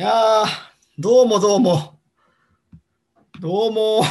[0.00, 0.46] いやー、
[0.98, 2.00] どうもどうも。
[3.38, 4.02] どうも。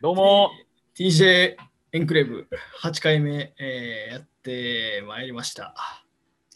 [0.00, 0.50] どうも、
[0.98, 1.54] TJ
[1.92, 2.48] エンクレーブ
[2.82, 5.74] 8回目、えーやってまいりました。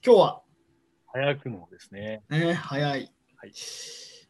[0.03, 0.43] 今日は、
[1.09, 2.23] 早くもですね。
[2.31, 3.13] ね、早い。
[3.37, 3.53] はい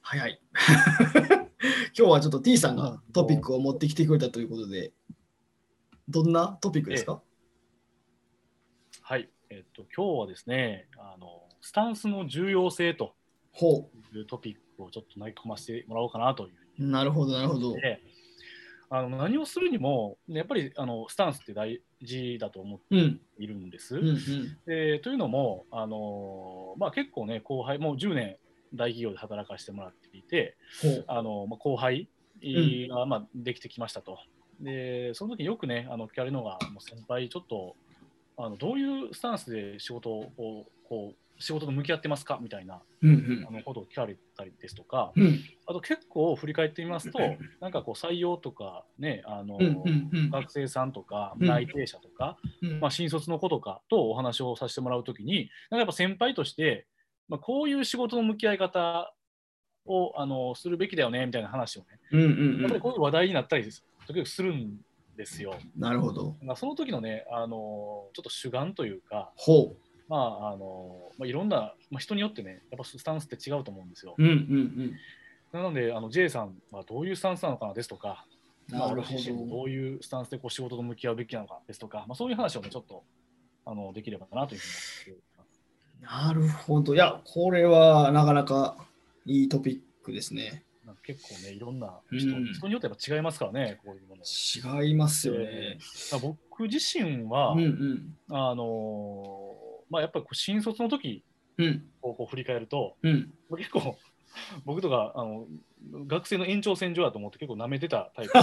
[0.01, 0.41] 早い。
[1.97, 4.93] 今日はちょっと T さんがトピックを持ってきてくれたということで、
[6.09, 7.23] どんなトピックですか、
[9.03, 9.31] はい。
[9.51, 13.15] えっと、今日はですね、あの、スタンスの重要性と
[13.53, 16.87] ほいうトピックをちょっと投げ込ませてもらおうかなというう。
[16.87, 17.75] なるほど、なるほど。
[17.75, 18.01] で、
[18.91, 23.21] あの何をするにも、やっぱりあのスタンスって大事だと思ってうん。
[23.39, 23.97] いるんです。
[23.97, 24.17] うんうん。
[24.67, 28.37] でというのも、あのまあ、結構ね、後輩、もう10年
[28.75, 30.57] 大企業で働かせてもらっていて。
[31.07, 32.09] あのまあ、後輩
[32.43, 34.19] が、まあ、できてきましたと。
[34.61, 37.77] で、その時よくね、あの聞かれるのが、もう先輩、ちょっと
[38.37, 42.39] あのどういうスタンスで仕事をこう仕事と向き合ってますか？
[42.41, 45.13] みたいなうんあのことを聞かれたりですとか、
[45.67, 47.19] あと結構振り返ってみますと、
[47.61, 50.31] なんかこう採用とかね、あのうんうんうん。
[50.31, 51.47] 学生さんとかうん。
[51.47, 52.81] 内定者とか、うん。
[52.81, 56.87] まあ、新卒の子とかとお話をさせてもらうときに、なんかやっぱ先輩として、
[57.29, 59.13] まあ、こういう仕事の向き合い方
[59.85, 62.61] をあのするべきだよねみたいな話をね、うんうんうん。
[62.61, 63.65] やっぱりこういう話題になったり
[64.07, 64.79] 時々するん
[65.17, 65.55] ですよ。
[65.77, 66.37] なるほど。
[66.43, 69.75] まあ、その時のね、あのちょっと主眼というか、ほ
[70.13, 74.15] まああのまあ、いろんな、まあ、人によってね、やっぱスタンスって違うと思うんですよ。
[74.19, 74.23] う。
[74.23, 74.93] うんうん
[75.53, 78.27] なので、あの J さんはどういうスタンスなのかなですとか、
[78.69, 79.63] なるほ私自身もどど。
[79.65, 83.05] ういうスタンスでこう仕事と向き合うべきなのかですとか、まあ、そういう話をね、ちょっと
[83.65, 85.59] あのできればなというふうに思って
[86.01, 86.27] います。
[86.27, 86.95] なるほど。
[86.95, 88.77] いや、これはなかなか
[89.27, 90.65] いいトピックですね。
[91.05, 94.83] 結構ね、いろんな人,、うん人によってやっぱ違いますからね、こういうもの。
[94.83, 95.79] 違いますよね。
[96.21, 98.17] 僕自身は、うんうん。
[98.31, 99.52] あの
[99.93, 101.23] まあ、やっぱり新卒の時
[101.59, 103.31] うんをこう振り返ると、うん。
[103.59, 103.99] 結構
[104.65, 105.47] 僕とかあの
[106.07, 108.33] 学生の延長線上だと思って結構舐めてたタイプ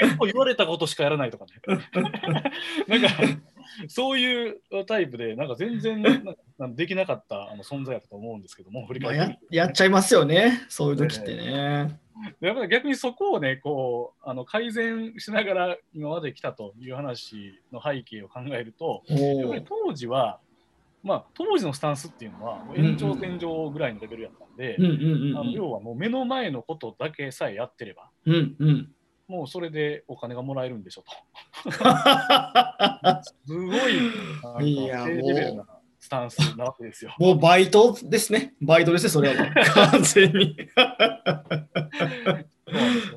[0.00, 1.52] 結構言われたことしかやらないとかね
[2.88, 3.08] なんか
[3.86, 6.34] そういうタイプでなんか全然なんか
[6.70, 10.66] できなかったあの存在だと思うんですけども振りまあ、返っやっちゃいますよね。
[10.68, 12.00] そういう時ってね。
[12.40, 20.38] やっぱり逆にそこをねこうあの改善しながら今まで来たという話の背景を考えるとやっおぱり当時は
[21.02, 24.76] まあ当時のスタンスっていうのは延長線上ぐらいのレベルやったんで、
[25.52, 28.34] 要はもう目の前のことだけさえやってれば、うん。
[28.34, 28.90] うんうん。
[29.28, 31.70] もうそれでお金がもらえるんでしょと。
[33.46, 34.12] すごい
[34.62, 35.66] レベルな
[36.04, 37.14] スタンスなわけですよ。
[37.18, 38.54] もうバイトですね。
[38.60, 39.54] バイトですね、それは。
[39.90, 40.54] 完全に。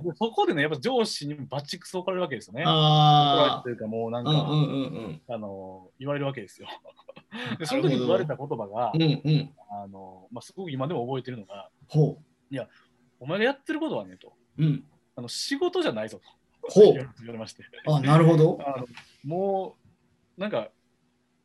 [0.06, 2.64] そそこでね、やっぱ上司にもバチクソ怒られるわけですよね。
[2.66, 4.32] あるというか、もうなんあ。
[4.32, 4.76] か、うんうんう
[5.10, 6.70] んあの言われるわけですよ。
[7.60, 9.02] でその時に言われた言葉が、うん。
[9.02, 9.54] うんうん。
[9.70, 12.22] あのまあ、すごく今でも覚えてるのが、ほ
[13.20, 14.64] お前がやってることはねと、う。
[14.64, 14.84] うん。
[15.18, 18.60] あの仕事じゃないぞとほう言われまして、あ、なるほど。
[18.66, 18.88] あの
[19.26, 19.76] も
[20.38, 20.70] うなんか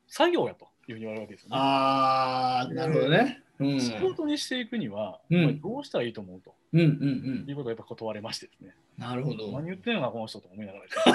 [0.07, 1.57] 作業やというふうに言われるわけですよね。
[1.57, 3.43] ああ、なるほどね。
[3.61, 3.81] うん。
[3.81, 5.21] 仕事にしていくには、
[5.63, 6.55] どうしたらいいと思うと？
[6.73, 7.49] うんうんうん。
[7.49, 8.75] いうことをやっぱ断れましてですね。
[8.99, 9.53] なるほど。
[9.53, 11.13] 何言ってんのか、この人と思いながらですね。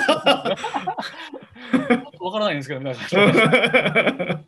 [2.02, 3.20] ちょっとわからないんですけど、皆さん。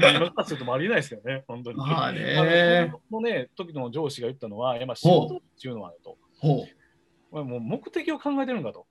[0.00, 1.76] まあ今からするともうありえないですよね、本当に。
[1.76, 6.64] まあねあのね、時の上司が言ったのは、いやまあ仕事っていうのはねと、ほ
[7.32, 7.44] う。
[7.44, 8.86] もう目的を考えてるんだと。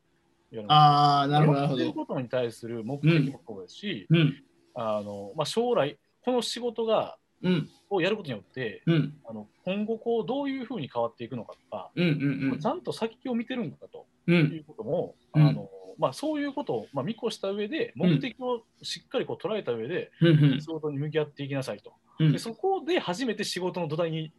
[0.68, 1.82] ああ、なるほど、なるほど。
[1.82, 4.44] やってることに対する目的もそうですし、うん。
[4.76, 7.70] あのまあ、将来、この仕事がうん。
[7.90, 9.14] をやることによって、うん。
[9.26, 12.50] あの今後こうどういうふうに変わっていくのかとか、うん。
[12.52, 12.60] うん。
[12.60, 14.36] ちゃんと先を見てるんだとうん。
[14.36, 15.70] いうことも、うんあの
[16.00, 20.28] まあ、そういうことを、まあ、見越した上で、目的をしっかりこう捉えた上で、うん。
[20.28, 21.94] うん仕事に向き合っていきなさいと。
[22.20, 24.32] うんでそこで初めて仕事の土台に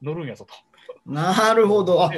[0.00, 0.54] 乗るんやぞと。
[1.04, 2.08] なるほど。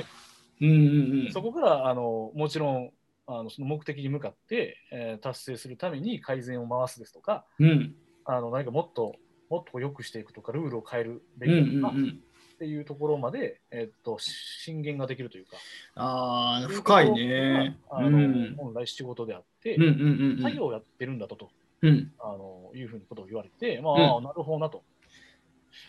[0.60, 1.32] うんうんうん。
[1.32, 2.90] そこからあのもちろん
[3.26, 7.94] あのその目的に向かって、えー達成するために改善を回すですとか、うん。
[8.24, 9.16] あの何かもっと
[9.50, 12.10] もっと良くしていくとか、ルールを変えるべうんうきだとか、んうん。
[12.54, 15.56] っていうところまで、えっと進言ができるというか、
[15.94, 17.78] ああ、深いね。
[17.90, 18.54] あのうん。
[18.56, 21.50] 本来仕事であって、うんうんうん作業をやってるんだとと
[21.82, 22.12] うん。
[22.18, 24.82] あのいうふうなことを言われて、まあ、うんあなるほどなと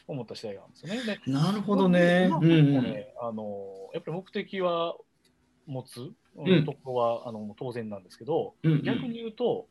[0.07, 1.19] 思った次第なんですよね。
[1.25, 2.27] でなるほどね。
[2.29, 3.05] まあうんうん。
[3.21, 4.95] あのやっぱり目的は
[5.65, 6.15] 持つ、うんうん
[6.65, 9.67] ところはあの当然なんですけど、うんうん逆に言うと、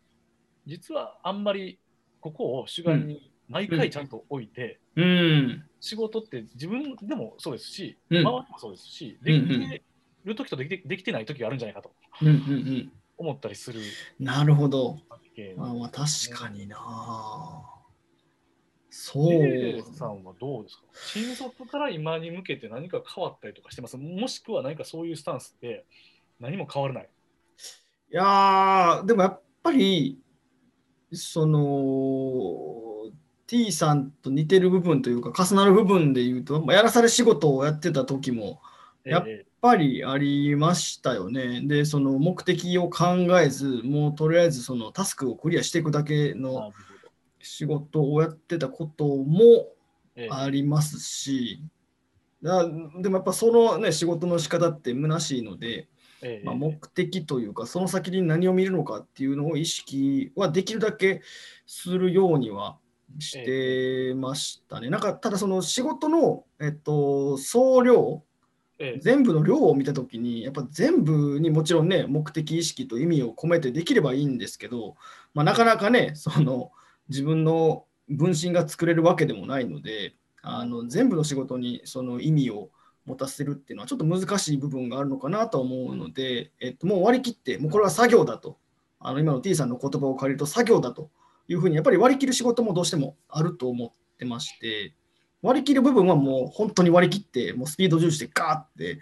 [0.66, 1.78] 実はあんまり
[2.20, 5.62] ここを主眼に毎回ちゃんと置いて、うん。
[5.80, 9.82] 仕事って自分でもそうですし、うん周りもそうですし、できて
[10.24, 11.90] る時とできてできてない時があるんじゃないかと
[12.22, 12.92] うんうんうん。
[13.16, 13.80] 思ったりする
[14.18, 14.98] なるほど。
[15.58, 16.06] あまあ確
[16.36, 16.78] かにな。
[18.88, 19.82] そう。
[19.94, 20.82] さんはどうですか？
[20.94, 23.96] 新卒から今に向けて何か変わったりとかしてます？
[23.96, 25.84] もしくは何かそういうスタンスって
[26.40, 27.08] 何も変わらない。
[28.10, 30.20] いやー、でもやっぱり、
[31.12, 33.12] その、
[33.46, 38.60] T さんと似てる部分というか、重なる部分で言うと、まあやらされ仕事をやってた時も、
[39.04, 39.24] やっ
[39.60, 41.60] ぱりありましたよね。
[41.66, 43.06] で、その目的を考
[43.40, 46.72] えず、もうとりあえずそのタスクをクリアしていくだけの
[47.40, 49.68] 仕事をやってたことも
[50.16, 51.62] ええありますし、
[52.42, 55.88] だでもやっぱそのね、仕事の仕方って虚しいので、
[56.24, 56.44] ええ。
[56.44, 61.20] まあ、目的というか、その先に何を見るのかっていうのを意識はできるだけ
[61.66, 62.78] するようには
[63.18, 64.88] してましたね。
[64.88, 68.24] なんか、ただその仕事の、えっと、総量、
[68.78, 68.98] ええ。
[69.00, 74.96] 全部の量を見たときに、やっぱ全部にもちろんね、目的意識と意味を込めてできればいいんですけど、
[75.34, 76.72] まあ、なかなかね、その
[77.08, 82.70] 自分の分身が作れるわけでもないので、あの全部の仕事にその意味を
[83.06, 88.58] 持たせるっていうのはちょっと難しい部分があるのかなと思うので、えっと、もう割り切って、もうこれは作業だと、
[88.98, 91.10] あの今の T さんの言葉を借りると作業だと
[91.48, 94.94] いうふうに、やっぱり割り切る仕事もどうしてもあると思ってまして、
[95.42, 99.00] 割り切る部分はもう本当に割り切って、もうスピード重視でガーって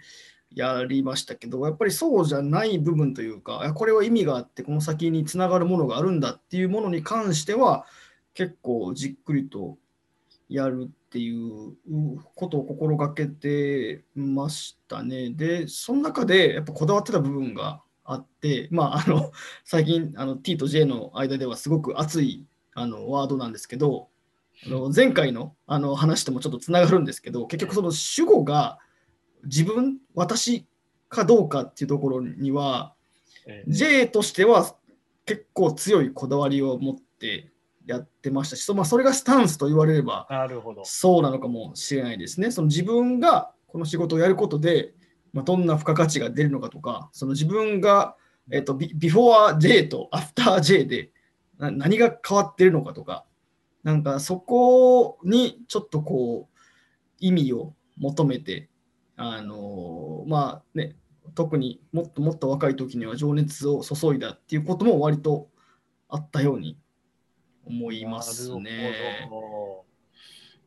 [0.53, 7.85] やりましたけど、やっぱりそうじゃない部分というか、これは意味があって、この先につながるものがあるんだっていうものに関しては、
[8.33, 9.77] 結構じっくりと
[10.49, 11.75] やるっていう
[12.33, 15.29] ことを心がけてましたね。
[15.29, 19.31] で、その中でやっぱこだわってた部分があって、まあ、あの
[19.63, 24.07] 最近あの T と J の間ではすごく熱いあのワードなんですけど、
[24.65, 28.79] あの前回のあの話ともちょっとつながるんですけど、結局その主語が
[29.43, 30.65] 自分、私
[31.09, 32.95] かどうかっていうところには、
[33.45, 34.75] ええ J としては
[35.27, 37.52] 結構強いこだわりを持って
[37.85, 40.83] やってましたし、そまあ、それがスタンスと言われればなるほど。
[40.85, 42.51] そうなのかもしれないですね。
[42.51, 44.93] その自分がこの仕事をやることで、
[45.33, 48.15] まあ、どんな付加価値が出るのかとか、その自分が、
[48.51, 51.11] えっと、ビビフォー J とアフター J で
[51.57, 53.25] な何が変わってるのかとか、
[53.83, 56.59] なんかそこにちょっとこう
[57.19, 58.69] 意味を求めて、
[59.15, 60.95] あのまあね、
[61.35, 65.49] 特にもっともっと若い時には情熱を注いだっていうことも割と
[66.09, 66.77] あったように
[67.65, 68.93] 思いますなね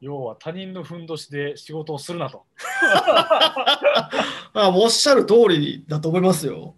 [0.01, 2.45] 要は他人のふんどしで仕事をするなと。
[4.53, 6.77] あおっしゃる通りだと思いますよ。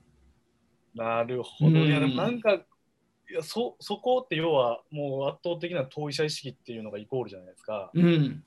[0.94, 1.80] なるほど。
[1.80, 2.64] うんいや、でもなんか、い
[3.30, 7.90] やそそこって要はもう圧倒的な当事者意識っていうのがイコールじゃないですか。
[7.92, 8.44] うん。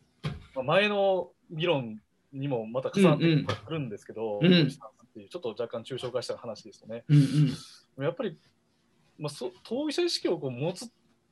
[0.56, 2.02] まあ、前の議論
[2.34, 7.18] にもまた重なってくるんですけど、ちょっと若干抽象化した話ですとね、うん
[7.98, 8.04] うん。
[8.04, 8.38] やっぱり、
[9.20, 10.90] まあ、そ当事者意識をこう持つ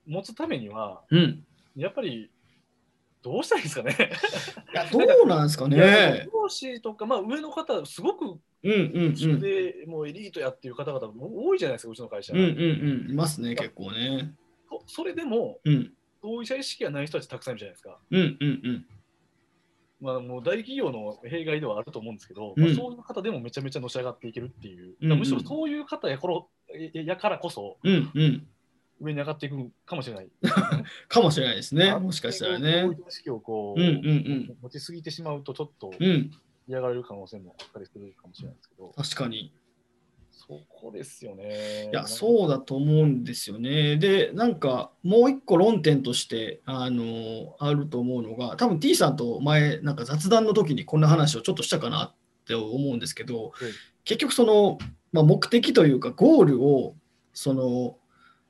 [0.10, 1.46] 持つためには、うん。
[1.76, 2.30] やっぱり
[3.22, 3.96] どうしたらいいですかね。
[4.74, 6.28] いや、どうなんですかね。
[6.34, 9.40] 上司とか、まあ、上の方、すごくうんうんうん。
[9.40, 12.34] で、もうエリートやっていう方々多いじゃないですか、うちの会社。
[12.34, 13.12] うんうんうん。
[13.12, 14.34] いますね、結構ね。
[14.70, 15.94] そそれでも、うん。
[16.22, 17.98] 当事者意識がない人たちたくさんいるじゃないですか。
[18.12, 18.86] うんうんうん。
[20.02, 26.50] まあ、もう大企業の弊害ではあると思うんですけど、うんまあ、そういう方でもめちゃめちゃのし上がっていけるっていう、うんうんむしろそういう方やころ
[26.94, 28.48] ややからこそうんうん。
[29.00, 30.30] 上に上がっていくかもしれない。
[31.08, 31.96] かもしれないですね。
[31.96, 32.94] もしかしたらね当。
[32.94, 36.32] 事者意識をこう、うんうんうん持ちすぎてしまうと、ちょっとうん。
[36.68, 39.52] 嫌がられる可能性もあったりするかもしれないですけど、確かに。
[40.32, 41.90] そこですよね。
[41.92, 43.98] いや、そうだと思うんですよね。
[43.98, 52.16] で、なんか、もう一個論点として、あの、あると思うのが、多分 T さんと前、なんか雑談の時にこんな話をちょっとしたかなっ
[52.46, 53.70] て思うんですけど、うん
[54.10, 54.80] 結局その、
[55.12, 56.96] まあ、目的というか、ゴールを、
[57.32, 57.99] その、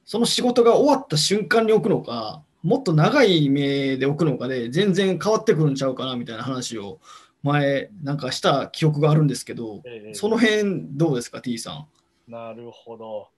[0.09, 6.99] その仕事が終わった瞬間に置くのか、もっと長い目で置くのかで、全然変わってくるんちゃうかなみたいな話を
[7.43, 11.85] 前、なんかした記憶があるんですけど、ええその辺どうですか、T さ
[12.27, 12.31] ん？
[12.31, 13.29] なるほど。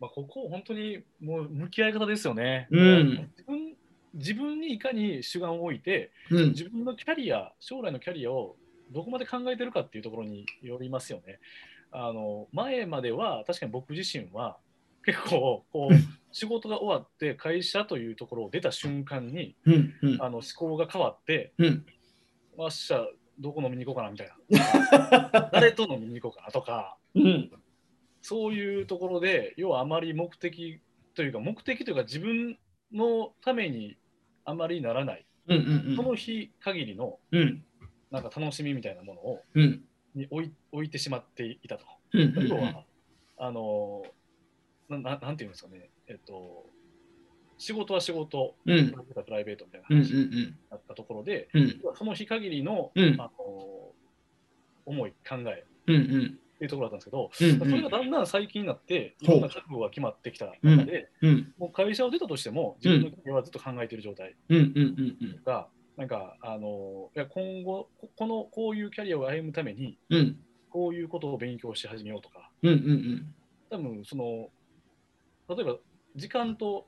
[0.00, 2.68] まあ、ここ、本当にもう向き合い方ですよね。
[2.70, 3.76] うん自分
[4.12, 6.48] 自分にいかに主眼を置いて、うん。
[6.50, 8.56] 自分のキャリア、将来のキャリアを
[8.90, 11.38] どこまで考えてるかっていうところによりますよね。
[11.90, 14.58] あの前までは、確かに僕自身は、
[15.08, 16.18] 結構こううん。
[16.30, 20.22] 仕事が終わって会社というところを出た瞬間にうんうん。
[20.22, 21.86] あの思考が変わって、うん。
[22.56, 23.06] まあ、っしゃ、
[23.40, 27.50] どこ飲みに行こうかなみたいな、 誰と飲みに行こうかなとか、うん
[28.20, 30.80] そういうところで、要はあまり目的
[31.14, 32.58] というか、目的というか、自分
[32.92, 33.96] のために
[34.44, 37.64] あまりならない、うんその日限りのうん
[38.10, 39.84] なんか楽しみみたいなものをうん。
[40.14, 41.86] に置い置いてしまっていたと。
[42.12, 42.84] うんうん要は、
[43.38, 44.10] あのな
[44.88, 46.66] ななんていうんですかね、えっと、
[47.58, 48.92] 仕事は仕事、うん。
[48.92, 51.80] プライベートみたいなうんうん話になったところで、うん。
[51.94, 53.20] その日限りの、うん。
[53.20, 53.92] あの
[54.86, 55.64] 思い、考え。
[55.88, 56.38] うんうん。
[56.54, 61.52] っていうところだったんですけど、うんそれがだんだん最近になって、いろんな覚悟が決まってきた中で、うん。
[61.58, 65.42] もう会社を出たとしても、自分の企業はずっと考えている状態うんうんうんうん。
[65.44, 70.36] が、なんか、あのいや今後こ、このこういうキャリアを歩むために、うん。
[70.70, 73.34] こういうことを勉強し始めようとか、うんうん。
[73.70, 74.48] 多分その、
[75.48, 75.76] 例えば
[76.16, 76.86] 時間と、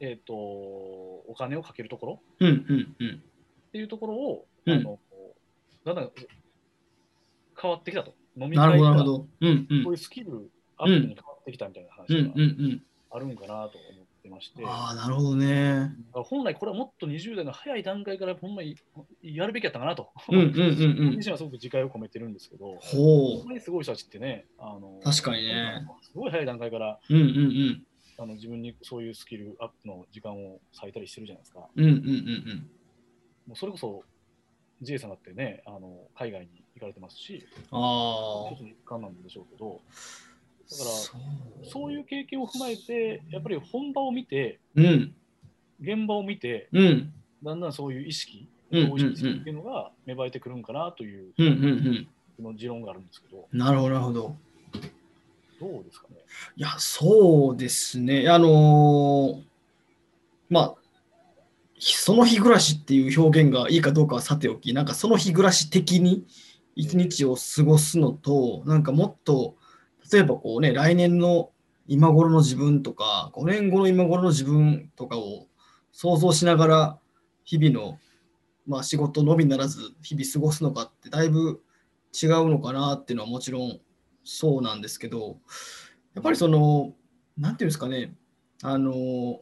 [0.00, 3.22] えー、とお金をかけるところうんうんうん
[3.68, 4.98] っていうところを、うんあの
[5.84, 6.10] だんだん
[7.60, 8.14] 変わってきたと。
[8.36, 9.28] 飲みなるほど、なるがほど。
[9.40, 12.84] うんうんこういうスキルアップに変わってきたみたいなうん話が。
[13.10, 15.92] あるんかなと思ってまして、ああ、なるほどね。
[16.12, 18.76] 本来これはもっと20代の早い段階からほんまに
[19.22, 21.16] やるべきやったかなと、うんうんうんうん。
[21.16, 27.14] 自身はすごく自戒を込めてるんですけど、ほほんまにすごい人たちってね、あの確かにねすごい早い段階からう。
[27.14, 27.84] うんうん
[28.16, 31.68] あの自分にそういうスキルアップの時間を割いたりしてるじゃないですか。
[31.74, 31.84] うん。
[31.84, 32.70] うんうんうん
[33.48, 34.04] もうそれこそ
[34.82, 37.78] J さんだってね、あの海外に行かれてますし、うん。
[37.78, 40.33] あ一つの一環なんでしょうけど、あ。
[40.70, 45.14] だからそういう経験を踏まえて、やっぱり本場を見て、うん
[45.80, 51.56] 現場を見て、うんだんだんそういう意識、うんうんうん意識っていうのが芽生えてくるんかなといううんうんう
[51.90, 52.08] ん。
[52.36, 54.36] その持論があるんですけど、なるほど、なるほど。
[55.60, 56.16] どうですかね？
[56.56, 58.28] いや、そうですね。
[58.28, 59.42] あのー
[60.50, 60.74] まあ、
[61.78, 66.24] その日暮らしっていう表現がいいかどうかはさておき、なんかその日暮らし的に
[66.74, 69.54] 一日を過ごすのと、なんかもっと、
[70.14, 71.50] 例えばこうね、来年の
[71.88, 75.48] 今頃の自分とか、5年後の今頃の自分とかを
[75.90, 76.98] 想像しながら、
[77.44, 77.98] 日々の、
[78.64, 81.62] まあ、仕事のみならず、日々過ごすのかって、だいぶ
[82.12, 83.80] 違うのかなっていうのはもちろん
[84.22, 85.38] そうなんですけど、
[86.14, 86.94] やっぱりその、
[87.36, 88.14] なんていうんですかね、
[88.62, 89.40] あの、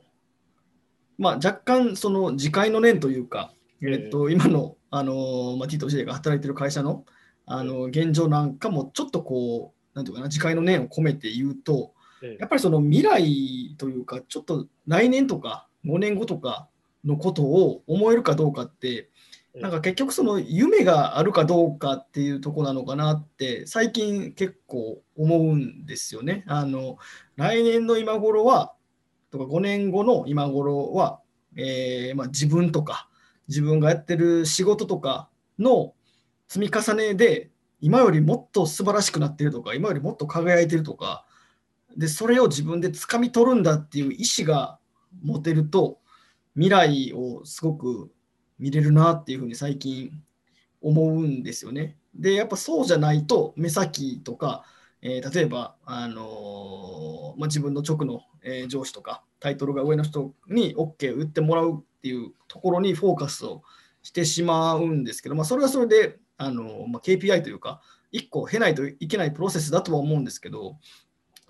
[1.18, 3.52] まあ、若干、その自戒の念というか、
[3.82, 7.04] えっと、今の、あの、まあ、ティト・ジェイが働いてる会社の、
[7.44, 16.68] あの、現状なんかも、ちょっとこう、なんていうかな、自戒の念を込めて言うと、えやっぱりその未来というか、ちょっと来年とか5年後とか
[17.04, 19.10] のことを思えるかどうかって、
[19.54, 26.44] えなんか結局その夢があるかどうかっていうとこなのかなって最近結構思うんですよね。
[26.46, 26.96] あの
[27.36, 28.72] 来年の今頃は
[29.30, 31.20] とか5年後の今頃は、
[31.56, 33.08] えーまあ、自分とか
[33.48, 35.94] 自分がやってる仕事とかの
[36.48, 37.50] 積み重ねで
[37.82, 41.26] 今よりもっと素晴らしくなってるとか今よりもっと輝いてるとか
[41.96, 44.78] でそれを自分で掴み取るんだっていう意思が
[45.22, 45.98] 持てると
[46.54, 48.10] 未来をすごく
[48.58, 50.12] 見れるなっていうふうに最近
[50.80, 51.96] 思うんですよね。
[52.14, 54.64] でやっぱそうじゃないと目先とか、
[55.00, 63.62] えー例えば、あのーまあ、自分の直の、えー上司とかタイトルが上の人に OK を言ってもらうっていうところにフォーカスを
[64.02, 67.80] してしまうんですけど、まあ、それはそれで、あのーまあ、KPI というか
[68.10, 70.76] 一個経ないといけないプロセスだとは思うんですけど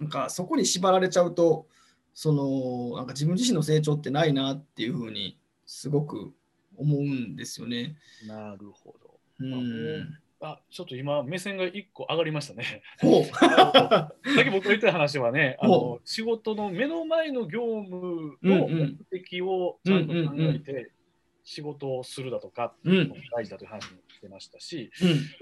[0.01, 1.67] なんかそこに縛られちゃうと
[2.15, 6.33] そのなんか自分自身の成長ってないなっていうふうにすごく
[6.77, 7.97] 思うんですよね。
[8.27, 9.19] なるほど。
[9.41, 10.19] うん。
[10.41, 12.83] あ、ちょっと今、目線が一個上がりましたね。
[13.01, 20.91] さっき僕が言った話はね、あほの仕事の目の前の業務の目的をちゃんと考えて
[21.45, 23.13] 仕事をするだとか、うん。
[23.35, 24.91] 大事だという話もしてましたし、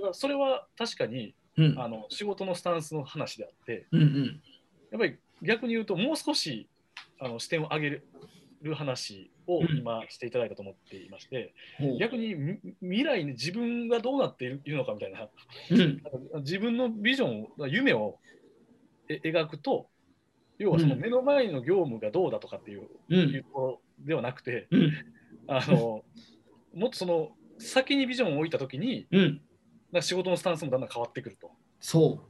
[0.03, 0.15] うん。
[0.15, 1.79] それは確かにうん。
[1.79, 4.03] あの仕事のスタンスの話であって、うん。
[4.03, 4.41] うん。
[4.91, 6.69] やっぱり逆に言うと、もう少し
[7.21, 7.91] あの視点を上げ
[8.63, 11.99] る話をうん今していただいたと思っていまして、ほう。
[11.99, 15.29] 逆にみ未来に自分がどうなっているのかみたいな、
[16.41, 18.19] 自分のビジョンを、夢を
[19.09, 19.89] え描くと、
[20.59, 23.15] 要はそのうん目の前の業務がどうだとかっていう,、う。
[23.15, 24.93] いうんところではなくて、うん。
[25.51, 26.05] あの
[26.75, 29.41] もっとその先にビジョンを置いたときに、うん。
[30.01, 31.51] 仕事のスタンスもだんだん変わってくると。
[31.81, 32.21] そ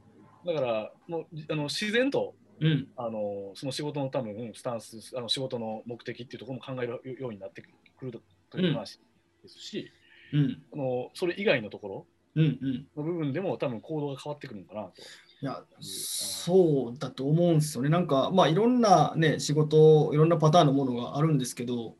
[0.45, 2.67] だからもうあの自然とう。
[2.67, 2.87] うん。
[2.95, 7.69] あのその仕事の多分スタンスあの仕事の目的っていうところも考えるようになってく
[8.05, 8.99] るという話
[9.43, 9.91] ですし、
[10.33, 10.63] うん。
[10.73, 12.59] あのそれ以外のところうん。
[12.61, 12.87] うん。
[12.97, 15.01] の部分でも多分行動が変わってくるのかなと。
[15.43, 17.89] いや、そうだと思うんですよね。
[17.89, 21.95] なんか、まあ、いろんなね、仕事、いろんなパターンのものがあるんですけど、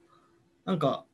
[0.64, 1.06] なんか、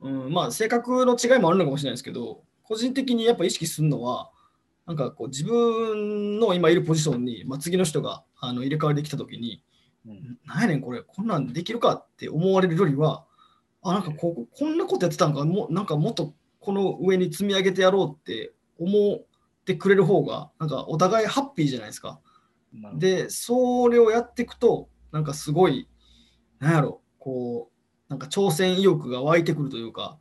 [0.00, 4.30] うん、まあ、性格の違いもあるのかもしれないですけど、個人的にやっぱ意識するのは、
[4.86, 9.62] なんかこう、自分の今いるポジションに、まあ、次の人があの入れ替わりできたときに、
[10.06, 13.24] うんなんやねん、これ、こんなんできるかって思われるよりは、
[13.82, 19.24] あ、なんかこここんなことやってたんか、もうなんかもっとこの上に積み上げてやろうって思っ
[19.64, 22.20] てくれる方が、なんかお互いハッピーじゃないですか。
[22.94, 25.88] で、それをやっていくと、なんかすごい、
[26.58, 27.75] なんやろ、こう、
[28.08, 30.18] なんか挑戦意欲が湧いてくるというか、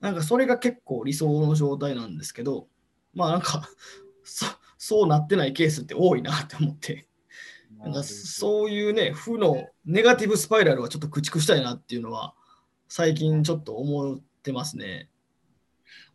[0.00, 2.68] なんかそれが結構理想の状態なんですけど、
[3.14, 3.68] まあなんか、
[4.24, 4.46] そ
[4.78, 7.08] そうなってないケースって多いなって思って、
[7.78, 12.34] なんかそういうね、負のネガティブスパイラルはちょっと駆逐したいなっていうのは、
[12.88, 15.08] 最近ちょっと思ってますね。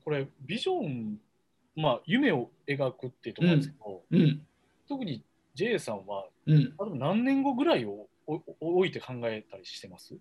[0.03, 1.19] これ、ビジョン、
[1.75, 4.45] まあ、夢を描くっていうところですけど、うん、
[4.87, 5.23] 特に
[5.53, 6.73] J さんは、うん。
[6.97, 8.07] 何年後ぐらいを
[8.59, 10.15] 置いて考えたりしてます？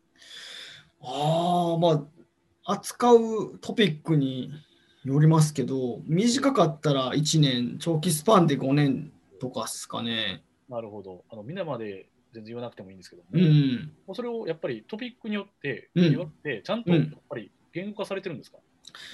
[1.02, 2.06] ああ、ま
[2.64, 4.52] あ、扱うトピックに
[5.04, 10.44] よりますけど、短かったら1年、長期スパンで5年とかですかね。
[10.68, 11.24] なるほど。
[11.30, 13.92] あの皆まで全然言わなくてもいいんですけども、うん。
[14.06, 18.58] もうそれをやっぱりトピックによってうん言われて、ちゃんとうんやっぱり言語化されてるんですか、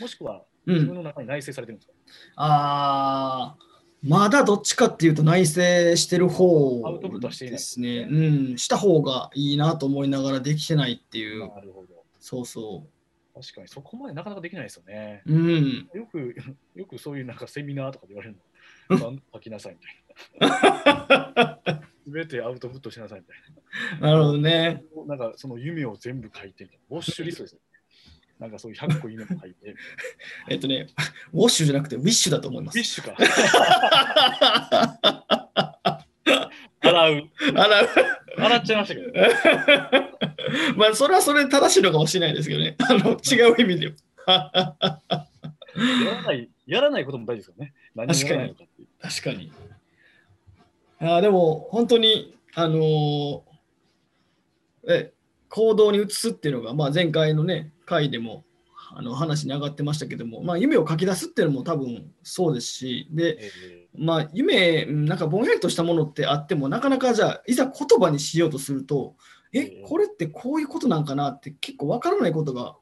[0.00, 1.94] もしくはうん、自分の中に内省されてるんですか、
[2.34, 5.52] ああ、まだどっちかっていうと内省
[5.96, 8.06] してる方アウトプットはしていないですね。
[8.10, 11.48] うん、した方がいいなと思いながらできてないっていう。
[11.48, 11.88] なるほど。
[12.20, 12.86] そうそ
[13.34, 15.22] 確かにそこまでなかなかできないですよね。
[15.26, 15.34] う。
[15.34, 15.88] うん。
[15.92, 16.34] よく、
[16.74, 18.36] よくそういうなんかセミナーとかで言われる
[18.88, 19.18] うんの。
[19.34, 19.76] 書きなさい
[20.38, 21.82] みたいな。
[22.04, 24.84] すべてアウトプットしなさいみたいなるほどね。
[25.06, 25.16] な。
[25.16, 26.96] なんかその夢を全部書いてみたいな。
[26.96, 27.60] ウォッシュリストですよ。
[28.38, 29.74] なんかそういう100個夢を書いて。
[30.48, 30.88] えっとね、
[31.32, 32.86] ウォッシュじゃなくてウィッシュだと思いますフィッ。
[32.86, 33.16] シュか。
[36.80, 37.28] 洗う。
[37.54, 37.88] あら、
[38.36, 39.12] 洗っちゃいましたけど。
[40.76, 42.76] まあ、それはそれで正しいのかもしれないですけどね。
[42.78, 43.86] あの違う意味で。
[44.26, 44.50] や
[46.12, 47.74] らない、やらないことも大事ですよね。
[47.94, 48.88] 何をやらないのかっていう。
[49.00, 49.52] 確かに。
[51.00, 53.42] あでも、本当に、あのー
[54.88, 55.12] え
[55.48, 58.44] 行動に移すっていうのが、まあ、前回のね、回でも
[58.94, 69.16] あの話に上がってましたけども、まあ、夢を書き出すっていうのも多分そうですし、で、えまあ、夢、うんなんかぼんやりとしたものってあっても、なかなかじゃあ、いざ言葉にしようとすると、
[69.52, 72.76] えええ、これってこういうことなんかなって結構わからないことが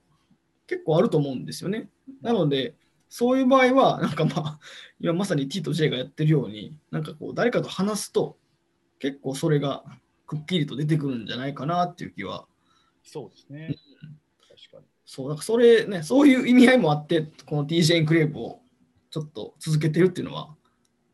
[0.66, 1.88] 結構あると思うんですよね。
[2.20, 2.75] なので、
[3.08, 4.58] そういう場合は、なんかまあ、
[5.00, 8.37] 今まさに T と J がやってるように、なんかこう、誰かと話すと、
[8.98, 9.85] 結構それが
[10.26, 12.46] くっきりと出てくるんじゃないかなっていう気は、
[13.02, 13.76] そうですね。
[14.40, 14.93] 確かに。
[15.05, 18.61] そう、なんかそれね、そういう意味合いもあって、この TJ エンクレーブを
[19.11, 20.55] ちょっと続けてるっていうのは、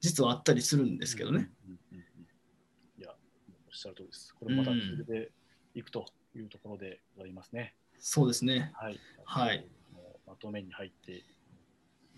[0.01, 1.51] 実はあったりするんですけどね。
[1.67, 2.03] うんうんうん。
[2.99, 3.17] いや、おっ
[3.73, 4.35] しゃる通りです。
[4.35, 5.33] これまた続けて
[5.75, 7.75] いくというところでございますね。
[7.99, 8.73] そうですね。
[8.75, 8.99] はい。
[9.25, 9.67] はい。
[10.27, 11.23] まとめに入ってい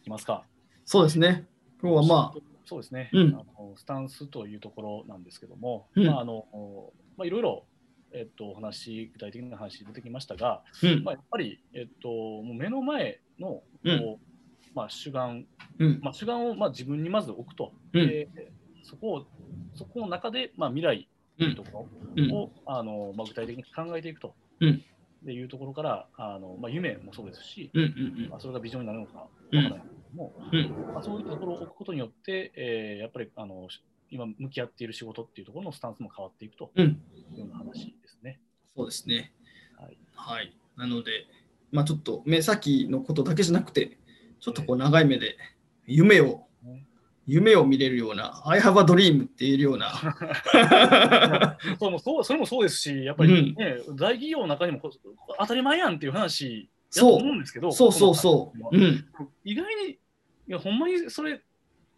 [0.02, 0.44] きますか。
[0.84, 1.46] そうですね。
[1.80, 6.46] 今日はまあ、そうですね、うんあのスタンスというところなんですけども、うんまああの
[7.16, 7.64] まあ、いろいろ、
[8.14, 11.04] えっと、お話、具体的な話出てきましたが、うん。
[11.04, 14.16] まあ、やっぱり、えっと、もう目の前のこう、うん
[14.74, 15.46] まあ、主眼、
[15.78, 18.06] うん、まあ、主眼をまあ自分にまず置くと、うん。
[18.06, 18.28] で
[18.82, 19.26] そこを
[19.74, 22.28] そこの中で、まあ、未来というとこうん。
[22.28, 24.82] ろを、あのまあ、具体的に考えていくと、うん。
[25.24, 27.86] でいうところからあの、まあ、夢もそうですし、うん、う
[28.26, 29.78] ん、まあ、それがビジョンになるのかわからないけれ
[30.10, 33.68] ども、うん、まあ、そういったところを置くことによって、えーやっぱりあの
[34.10, 36.70] 今向き合っている仕事っていうところのスタンスも変わっていくと。
[36.76, 37.91] うん、いうような話。
[38.76, 39.32] そうですね。
[39.78, 40.52] はい、はい。
[40.76, 41.26] なので、
[41.70, 43.98] まあちょっと目先のことだけじゃなくて、
[44.40, 45.36] ちょっとこう長い目で
[45.86, 46.86] 夢をね、
[47.26, 49.92] 夢を見れるような、I have a dream って言えるような、
[51.78, 54.90] そうもそうそれもそうですし、やっぱり、ね大企業の中にもこ
[55.38, 58.76] 当たり前やんっていう話やとそう思うんですけど、そうそうそう。
[58.76, 59.04] うん、
[59.44, 59.98] 意外に、い
[60.46, 61.38] や、ほんまにそれ、い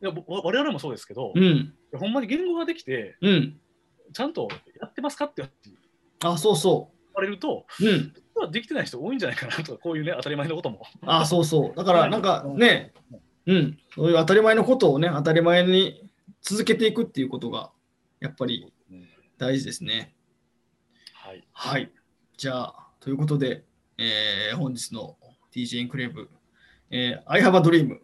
[0.00, 3.60] やぼ我々もそうですけど、いうん、やほんまに言語ができて、うん。
[4.12, 4.48] ちゃんと
[4.80, 5.74] やってますかって言
[6.20, 7.88] あ、そうそわれると、う。
[7.88, 8.50] うん。
[8.50, 10.82] できてない人多いんじゃないかなとか、こういうね、当たり前のことも。
[11.06, 11.76] あ、そうそう。
[11.76, 12.92] だからなんかね、
[13.46, 16.10] うん、そういう当たり前のことをね、当たり前に
[16.42, 17.70] 続けていくっていうことが、
[18.20, 20.14] やっぱりうん大事ですね。
[21.12, 21.44] はい。
[21.52, 21.92] はい。
[22.36, 23.64] じゃあ、ということで、
[23.98, 25.16] えー本日の
[25.54, 26.28] DJ エンクレーブ、
[26.90, 27.98] えー I have a dream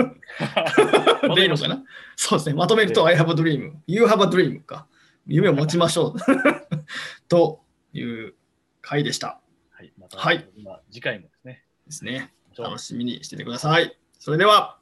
[1.34, 1.82] でいいのかな？
[2.16, 2.54] そうですね。
[2.54, 3.74] まとめると I have a dream。
[3.86, 4.86] You have a dream か。
[5.26, 6.65] 夢を持ちましょう。
[7.28, 8.34] という
[8.82, 9.40] 回でした。
[9.70, 9.92] はい。
[9.98, 12.32] また、はい今次回もですね、ですね。
[12.50, 13.98] あり楽しみにしててください。
[14.18, 14.78] それでは、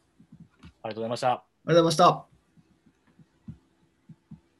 [0.82, 1.28] がとうございました。
[1.32, 2.33] ありがとうございました。